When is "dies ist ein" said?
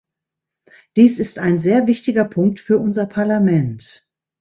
0.97-1.59